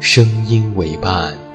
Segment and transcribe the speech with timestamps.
[0.00, 1.49] 声音为伴。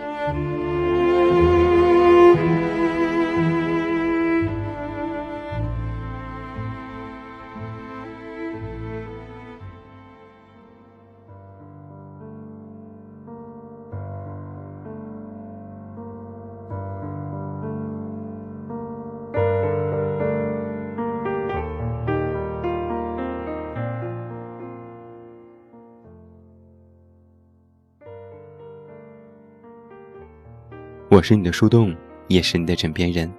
[31.16, 31.96] 我是你的树洞，
[32.28, 33.34] 也是你的枕边人。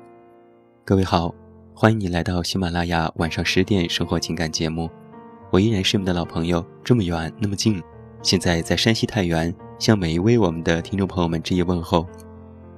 [0.82, 1.30] 各位好，
[1.74, 4.88] 欢迎你来到喜马拉雅晚上十点生活情感节目。
[5.50, 7.82] 我依然是你们的老朋友，这么远那么近，
[8.22, 12.06] 现在在山西太原，向每一位我们的听众朋友们致以问候。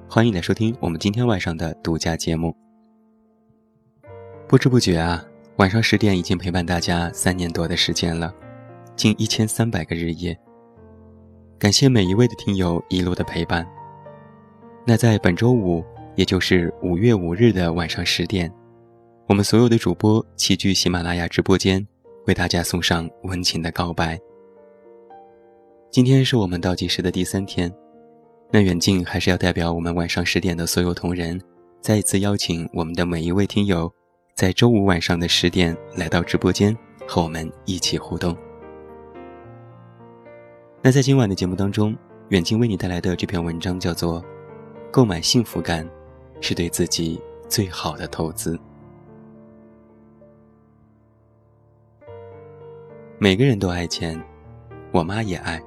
[0.09, 2.53] 欢迎来收听我们今天晚上的独家节目。
[4.49, 5.23] 不知不觉啊，
[5.59, 8.35] 晚上十点已经陪伴大家三年多的时间了，
[8.97, 10.37] 近一千三百个日夜。
[11.57, 13.65] 感谢每一位的听友一路的陪伴。
[14.89, 18.51] 那在本周五，也就是五月五日的晚上十点，
[19.27, 21.87] 我们所有的主播齐聚喜马拉雅直播间，
[22.25, 24.19] 为大家送上温情的告白。
[25.91, 27.71] 今天是我们倒计时的第三天，
[28.51, 31.39] 那远近还是要代表我们晚上十点的所有同仁，
[31.81, 33.93] 再一次邀请我们的每一位听友，
[34.33, 36.75] 在周五晚上的十点来到直播间，
[37.07, 38.35] 和我们一起互动。
[40.81, 41.95] 那在今晚的节目当中，
[42.29, 44.25] 远近为你带来的这篇文章叫做。
[44.91, 45.87] 购买幸福感，
[46.41, 48.59] 是对自己最好的投资。
[53.19, 54.19] 每个人都爱钱，
[54.91, 55.61] 我妈也爱，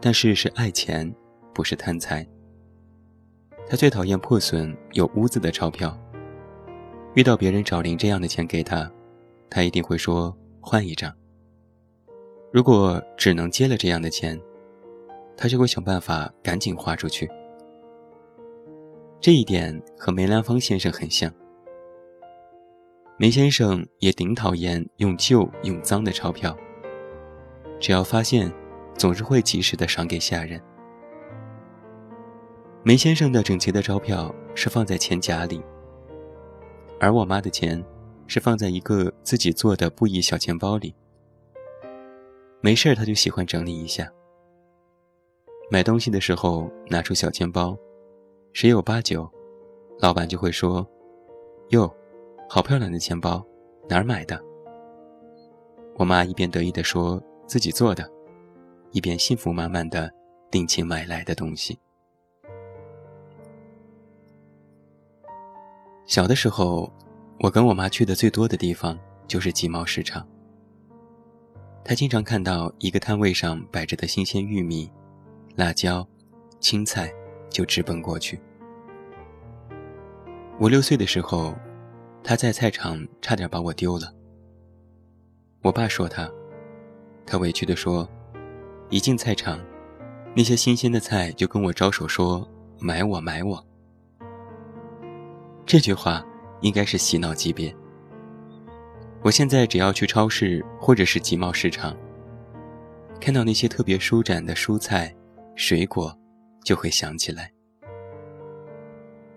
[0.00, 1.14] 但是是爱钱，
[1.54, 2.26] 不是贪财。
[3.68, 5.96] 她最讨厌破损有污渍的钞票。
[7.14, 8.90] 遇到别人找零这样的钱给她，
[9.48, 11.14] 她一定会说换一张。
[12.50, 14.40] 如果只能接了这样的钱，
[15.36, 17.30] 她就会想办法赶紧花出去。
[19.22, 21.32] 这一点和梅兰芳先生很像。
[23.16, 26.58] 梅先生也顶讨厌用旧用脏的钞票，
[27.78, 28.52] 只要发现，
[28.98, 30.60] 总是会及时的赏给下人。
[32.82, 35.62] 梅先生的整齐的钞票是放在钱夹里，
[36.98, 37.80] 而我妈的钱
[38.26, 40.92] 是放在一个自己做的布艺小钱包里。
[42.60, 44.12] 没事他就喜欢整理一下。
[45.70, 47.78] 买东西的时候拿出小钱包。
[48.54, 49.28] 十有八九，
[49.98, 50.86] 老板就会说
[51.70, 51.90] ：“哟，
[52.50, 53.44] 好漂亮的钱包，
[53.88, 54.38] 哪儿买的？”
[55.96, 58.08] 我妈一边得意地说自己做的，
[58.90, 60.12] 一边幸福满满的
[60.50, 61.78] 定情买来的东西。
[66.04, 66.92] 小的时候，
[67.40, 70.28] 我跟我妈去的最多的地方就是集贸市场。
[71.82, 74.92] 她经常看到一个摊位上摆着的新鲜玉米、
[75.56, 76.06] 辣椒、
[76.60, 77.10] 青菜。
[77.52, 78.40] 就直奔过去。
[80.58, 81.54] 五六岁的时候，
[82.24, 84.12] 他在菜场差点把我丢了。
[85.62, 86.30] 我爸说他，
[87.26, 88.08] 他委屈地说
[88.90, 89.60] ：“一进菜场，
[90.34, 93.64] 那些新鲜的菜就跟我招手说买我买我。”
[95.66, 96.24] 这句话
[96.60, 97.74] 应该是洗脑级别。
[99.22, 101.96] 我现在只要去超市或者是集贸市场，
[103.20, 105.14] 看到那些特别舒展的蔬菜、
[105.54, 106.16] 水果。
[106.64, 107.52] 就会想起来，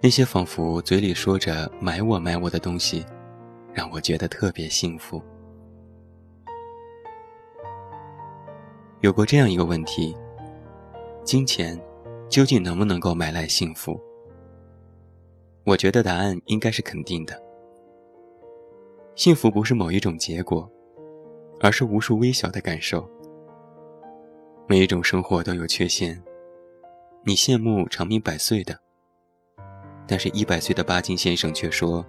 [0.02, 3.06] 那些仿佛嘴里说着“买我买我”的东西，
[3.74, 5.22] 让我觉得特别幸福。
[9.02, 10.16] 有过这样一个问题：
[11.24, 11.80] 金钱
[12.30, 14.00] 究竟能不能够买来幸福？
[15.64, 17.42] 我觉得答案应该是肯定的。
[19.16, 20.70] 幸福不是某一种结果，
[21.60, 23.10] 而是无数微小的感受。
[24.68, 26.22] 每一种生活都有缺陷。
[27.28, 28.80] 你羡慕长命百岁的，
[30.06, 32.06] 但是一百岁的巴金先生却说，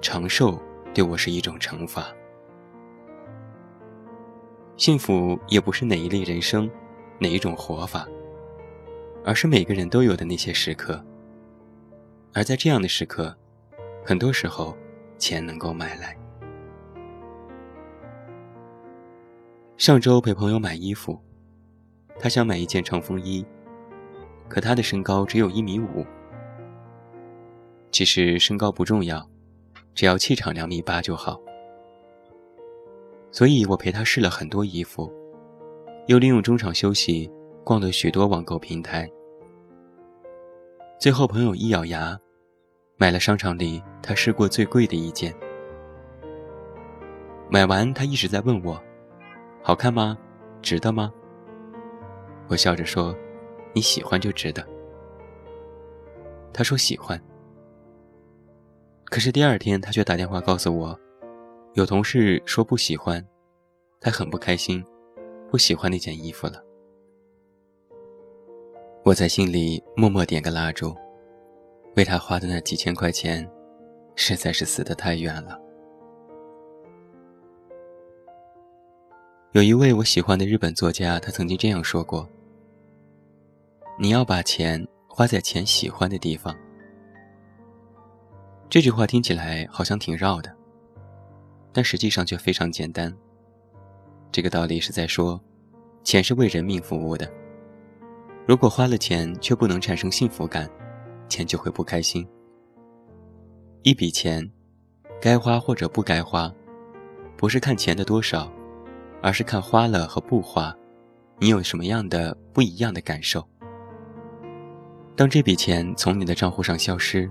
[0.00, 0.56] 长寿
[0.94, 2.14] 对我是一种惩罚。
[4.76, 6.70] 幸福也不是哪一类人生，
[7.18, 8.06] 哪一种活法，
[9.24, 11.04] 而是每个人都有的那些时刻。
[12.32, 13.36] 而在这样的时刻，
[14.06, 14.76] 很多时候，
[15.18, 16.16] 钱能够买来。
[19.76, 21.20] 上周陪朋友买衣服，
[22.20, 23.44] 他想买一件长风衣。
[24.48, 26.04] 可他的身高只有一米五。
[27.90, 29.28] 其实身高不重要，
[29.94, 31.40] 只要气场两米八就好。
[33.30, 35.12] 所以我陪他试了很多衣服，
[36.06, 37.30] 又利用中场休息
[37.64, 39.10] 逛了许多网购平台。
[41.00, 42.18] 最后朋友一咬牙，
[42.96, 45.34] 买了商场里他试过最贵的一件。
[47.50, 48.80] 买完他一直在问我
[49.62, 50.16] ：“好看吗？
[50.62, 51.12] 值得吗？”
[52.48, 53.14] 我笑着说。
[53.74, 54.66] 你喜欢就值得。
[56.52, 57.20] 他说喜欢，
[59.06, 60.98] 可是第二天他却打电话告诉我，
[61.74, 63.22] 有同事说不喜欢，
[64.00, 64.82] 他很不开心，
[65.50, 66.62] 不喜欢那件衣服了。
[69.04, 70.94] 我在心里默默点个蜡烛，
[71.96, 73.46] 为他花的那几千块钱，
[74.14, 75.60] 实在是死得太冤了。
[79.52, 82.28] 有一位我喜欢的日本作家，他曾经这样说过。
[83.96, 86.52] 你要把钱花在钱喜欢的地方。
[88.68, 90.52] 这句话听起来好像挺绕的，
[91.72, 93.14] 但实际上却非常简单。
[94.32, 95.40] 这个道理是在说，
[96.02, 97.30] 钱是为人民服务的。
[98.48, 100.68] 如果花了钱却不能产生幸福感，
[101.28, 102.26] 钱就会不开心。
[103.82, 104.50] 一笔钱，
[105.20, 106.52] 该花或者不该花，
[107.36, 108.50] 不是看钱的多少，
[109.22, 110.76] 而是看花了和不花，
[111.38, 113.46] 你有什么样的不一样的感受。
[115.16, 117.30] 当这笔钱从你的账户上消失，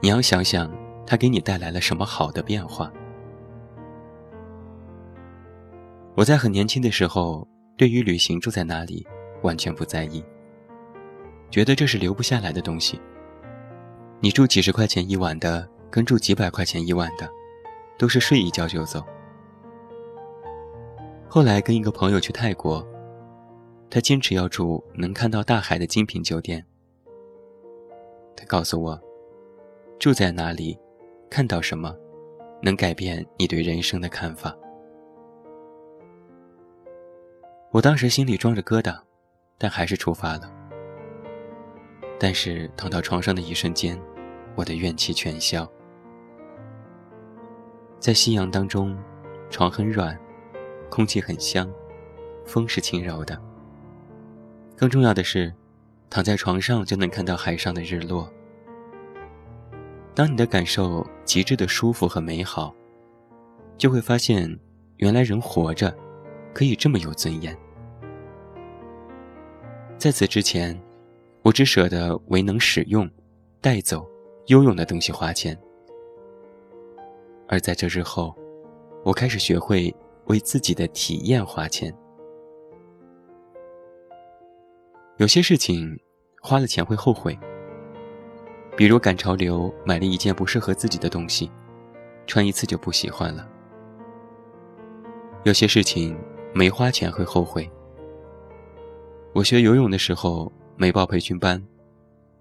[0.00, 0.74] 你要想想，
[1.06, 2.90] 它给你带来了什么好的变化。
[6.14, 7.46] 我在很年轻的时候，
[7.76, 9.06] 对于旅行住在哪里
[9.42, 10.24] 完全不在意，
[11.50, 12.98] 觉得这是留不下来的东西。
[14.20, 17.28] 你住几十块钱一晚的，跟住几百块钱一晚的，
[17.98, 19.04] 都是睡一觉就走。
[21.28, 22.82] 后来跟一个朋友去泰国，
[23.90, 26.64] 他坚持要住能看到大海的精品酒店。
[28.36, 29.00] 他告诉我，
[29.98, 30.78] 住在哪里，
[31.30, 31.96] 看到什么，
[32.62, 34.54] 能改变你对人生的看法。
[37.72, 38.98] 我当时心里装着疙瘩，
[39.58, 40.52] 但还是出发了。
[42.18, 44.00] 但是躺到床上的一瞬间，
[44.54, 45.66] 我的怨气全消。
[47.98, 48.96] 在夕阳当中，
[49.50, 50.18] 床很软，
[50.90, 51.70] 空气很香，
[52.44, 53.40] 风是轻柔的。
[54.76, 55.52] 更重要的是。
[56.08, 58.32] 躺在床上就能看到海上的日落。
[60.14, 62.74] 当你的感受极致的舒服和美好，
[63.76, 64.58] 就会发现，
[64.96, 65.94] 原来人活着，
[66.54, 67.54] 可以这么有尊严。
[69.98, 70.80] 在此之前，
[71.42, 73.10] 我只舍得为能使用、
[73.60, 74.08] 带走、
[74.46, 75.54] 拥有的东西花钱；
[77.46, 78.34] 而在这之后，
[79.04, 79.94] 我开始学会
[80.26, 81.94] 为自己的体验花钱。
[85.18, 85.98] 有些事情
[86.42, 87.38] 花了钱会后悔，
[88.76, 91.50] 比如赶潮流买了一件不适合自己的东西，
[92.26, 93.48] 穿一次就不喜欢了。
[95.44, 96.14] 有些事情
[96.52, 97.70] 没花钱会后悔。
[99.32, 101.66] 我学游泳的时候没报培训班，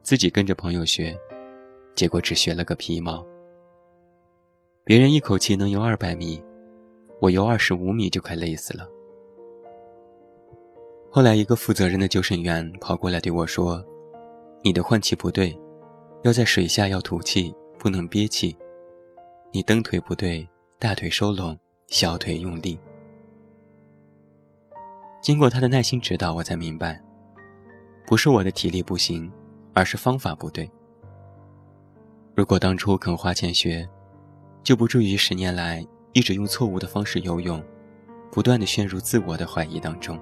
[0.01, 1.17] 自己跟着朋友学，
[1.96, 3.25] 结果只学了个皮毛。
[4.84, 6.44] 别人一口气能游二百米，
[7.22, 8.86] 我游二十五米就快累死了。
[11.15, 13.81] 后来，一个负责任的救生员跑过来对我说
[14.62, 15.57] ：“你的换气不对，
[16.24, 18.53] 要在水下要吐气，不能憋气。
[19.53, 20.45] 你蹬腿不对，
[20.77, 21.57] 大腿收拢，
[21.88, 22.77] 小腿用力。”
[25.24, 27.01] 经过他的耐心指导，我才明白，
[28.05, 29.31] 不是我的体力不行，
[29.74, 30.69] 而是方法不对。
[32.36, 33.88] 如果当初肯花钱学，
[34.63, 35.81] 就不至于十年来
[36.12, 37.63] 一直用错误的方式游泳，
[38.34, 40.19] 不断的陷入自我的怀疑当中。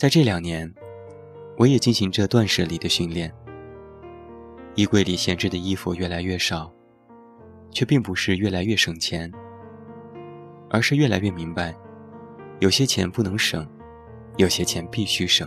[0.00, 0.74] 在这两年，
[1.58, 3.30] 我也进行着断舍离的训练。
[4.74, 6.72] 衣柜里闲置的衣服越来越少，
[7.70, 9.30] 却并不是越来越省钱，
[10.70, 11.76] 而是越来越明白，
[12.60, 13.68] 有些钱不能省，
[14.38, 15.46] 有些钱必须省。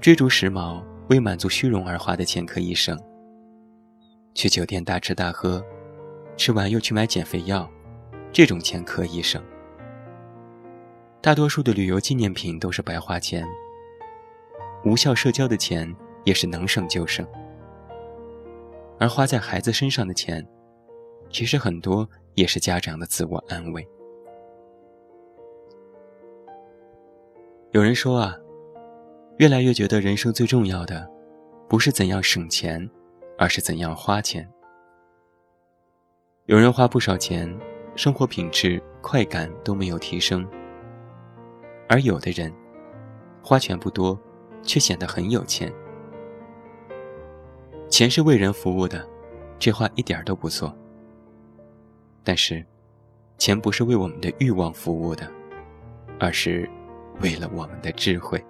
[0.00, 2.96] 追逐时髦、为满足虚荣而花的钱可以省，
[4.34, 5.60] 去酒店大吃大喝，
[6.36, 7.68] 吃完又去买减肥药，
[8.30, 9.42] 这种钱可以省。
[11.26, 13.44] 大多数的旅游纪念品都是白花钱，
[14.84, 15.92] 无效社交的钱
[16.22, 17.26] 也是能省就省，
[19.00, 20.46] 而花在孩子身上的钱，
[21.28, 23.84] 其实很多也是家长的自我安慰。
[27.72, 28.36] 有人说啊，
[29.38, 31.10] 越来越觉得人生最重要的，
[31.68, 32.88] 不是怎样省钱，
[33.36, 34.48] 而是怎样花钱。
[36.44, 37.52] 有人花不少钱，
[37.96, 40.46] 生活品质、快感都没有提升；
[41.88, 42.52] 而有的人，
[43.42, 44.18] 花钱不多，
[44.62, 45.72] 却显得很有钱。
[47.88, 49.08] 钱是为人服务的，
[49.58, 50.76] 这话一点都不错。
[52.24, 52.64] 但是，
[53.38, 55.30] 钱不是为我们的欲望服务的，
[56.18, 56.68] 而是。
[57.22, 58.44] 为了我们的智慧，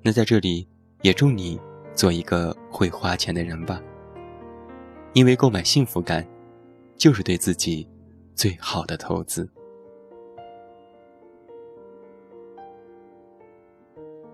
[0.00, 0.66] 那在这里
[1.02, 1.60] 也祝你
[1.94, 3.78] 做一个会花钱的人吧。
[5.12, 6.26] 因为购买幸福感，
[6.96, 7.86] 就是对自己
[8.34, 9.46] 最好的投资。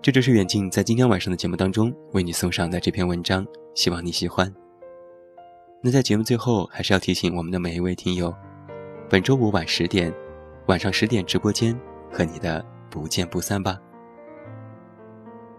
[0.07, 3.45] 这就是远近在今天晚上的节目当中为你送上的这篇文章，
[3.75, 4.49] 希望你喜欢。
[5.83, 8.33] 那在节目最后，还是要提醒我们的每一位听友，
[9.09, 10.13] 本周五晚十点，
[10.67, 11.77] 晚上十点直播间。
[12.09, 13.77] 和你的不见不散吧。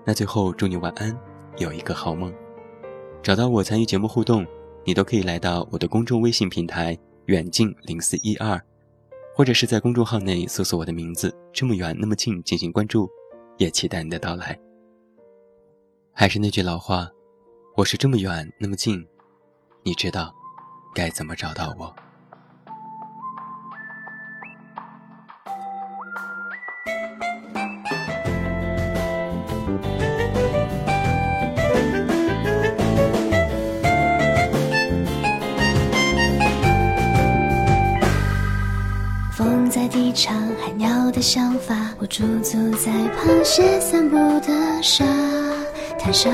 [0.07, 1.15] 那最后祝你晚安，
[1.59, 2.33] 有一个好梦。
[3.23, 4.47] 找到我参与节目互动，
[4.83, 8.59] 你都可以来到我的公众微信平台远近零四一二，
[9.35, 13.07] 或者是在公众号内搜索我的名字这么远那么近进行关注，
[13.59, 14.59] 也期待你的到来。
[16.13, 17.09] 还是那句老话，
[17.77, 19.07] 我是这么远那么近，
[19.83, 20.35] 你知道
[20.95, 21.95] 该怎么找到我。
[39.33, 42.25] 风在低唱海鸟的想法，我驻
[43.59, 45.05] 足在螃蟹散步的沙
[45.99, 46.33] 滩上，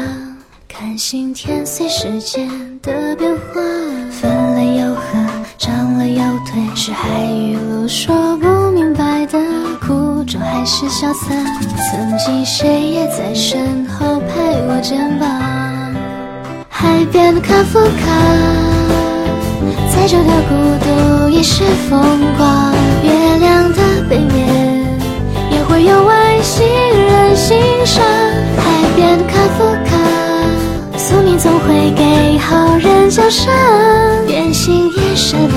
[0.68, 2.46] 看星天随时间
[2.82, 3.62] 的变化，
[4.10, 5.02] 分了又合，
[5.56, 9.38] 长了又退，是海与陆说不明白的
[9.80, 11.34] 苦衷还是潇洒？
[11.90, 15.30] 曾经谁也在身后拍我肩膀，
[16.68, 18.12] 海边的卡夫卡。
[19.94, 20.54] 再久的孤
[20.84, 24.46] 独也是风光，月亮的背面
[25.50, 26.04] 也会有
[31.36, 33.52] 总会给好人奖赏。
[34.26, 35.50] 变心也善良，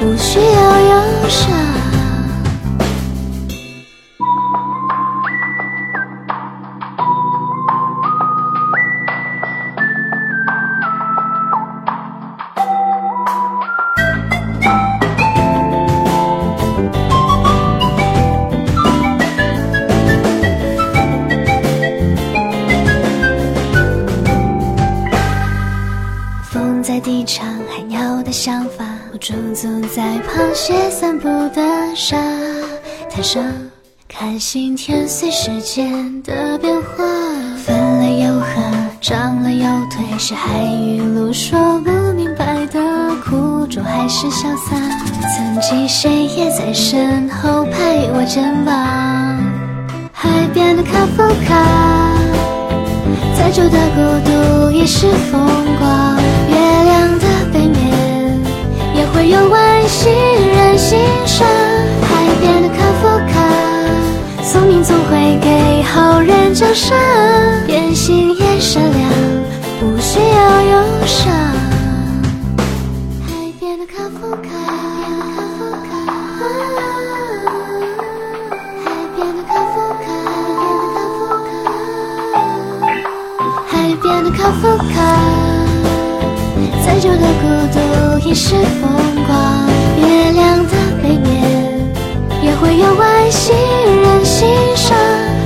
[0.00, 0.44] 不需要
[0.80, 1.77] 忧伤。
[29.20, 31.60] 驻足在螃蟹散步的
[31.96, 32.16] 沙
[33.10, 33.42] 滩上，
[34.08, 37.04] 看星天随时间的变化，
[37.64, 38.46] 分了又合，
[39.00, 42.80] 长了又退，是海与陆说不明白的
[43.24, 44.76] 苦衷还是潇洒？
[45.36, 48.74] 曾经谁也在身后拍我肩膀，
[50.12, 52.14] 海边的卡夫卡，
[53.36, 55.40] 再久的孤独也是风
[55.78, 56.17] 光，
[59.18, 60.12] 也会有外星。
[60.76, 60.96] 欣
[61.26, 61.46] 赏
[62.02, 62.08] 海
[62.40, 63.34] 边的卡夫卡，
[64.44, 66.96] 宿命总会给好人奖赏。
[67.66, 69.10] 变心也善良，
[69.80, 71.32] 不需要忧伤。
[73.26, 74.48] 海边的卡夫卡，
[78.84, 80.06] 海边的卡夫卡，
[83.66, 84.62] 海边的卡夫
[84.94, 84.96] 卡，
[86.88, 87.78] 再久的孤独
[88.26, 88.90] 也是风
[89.26, 89.68] 光。
[89.98, 91.28] 月亮的背面
[92.42, 94.96] 也会有外星人欣赏。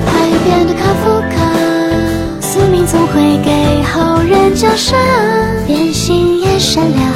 [0.06, 0.12] 海
[0.44, 1.34] 边的卡夫卡，
[2.40, 4.96] 宿命总会给后人奖赏。
[5.66, 7.12] 变心也善良，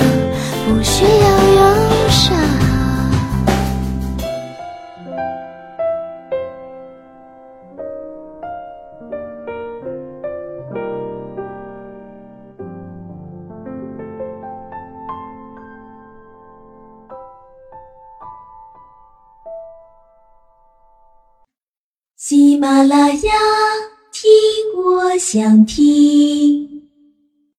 [0.66, 1.10] 不需要
[1.54, 2.34] 忧伤。
[22.56, 23.32] 喜马拉雅，
[24.10, 24.32] 听
[24.82, 26.75] 我想听。